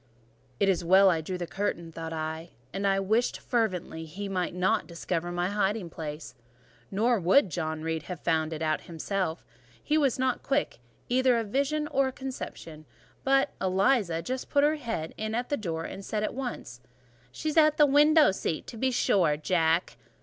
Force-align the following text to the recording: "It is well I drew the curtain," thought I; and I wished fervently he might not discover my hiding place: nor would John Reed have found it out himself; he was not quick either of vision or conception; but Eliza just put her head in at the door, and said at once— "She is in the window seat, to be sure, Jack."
"It 0.59 0.67
is 0.67 0.83
well 0.83 1.11
I 1.11 1.21
drew 1.21 1.37
the 1.37 1.45
curtain," 1.45 1.91
thought 1.91 2.11
I; 2.11 2.49
and 2.73 2.87
I 2.87 2.99
wished 2.99 3.39
fervently 3.39 4.05
he 4.05 4.27
might 4.27 4.55
not 4.55 4.87
discover 4.87 5.31
my 5.31 5.49
hiding 5.49 5.91
place: 5.91 6.33
nor 6.89 7.19
would 7.19 7.51
John 7.51 7.83
Reed 7.83 8.01
have 8.09 8.19
found 8.19 8.51
it 8.51 8.63
out 8.63 8.81
himself; 8.81 9.45
he 9.83 9.99
was 9.99 10.17
not 10.17 10.41
quick 10.41 10.79
either 11.07 11.37
of 11.37 11.49
vision 11.49 11.87
or 11.89 12.11
conception; 12.11 12.85
but 13.23 13.51
Eliza 13.61 14.23
just 14.23 14.49
put 14.49 14.63
her 14.63 14.77
head 14.77 15.13
in 15.17 15.35
at 15.35 15.49
the 15.49 15.55
door, 15.55 15.83
and 15.85 16.03
said 16.03 16.23
at 16.23 16.33
once— 16.33 16.81
"She 17.31 17.49
is 17.49 17.57
in 17.57 17.69
the 17.77 17.85
window 17.85 18.31
seat, 18.31 18.65
to 18.65 18.77
be 18.77 18.89
sure, 18.89 19.37
Jack." 19.37 19.97